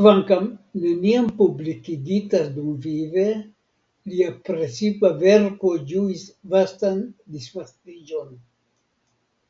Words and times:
Kvankam 0.00 0.44
neniam 0.82 1.30
publikigita 1.40 2.42
dumvive, 2.58 3.24
lia 4.12 4.28
precipa 4.48 5.10
verko 5.24 5.72
ĝuis 5.94 6.22
vastan 6.54 7.00
disvastiĝon. 7.38 8.30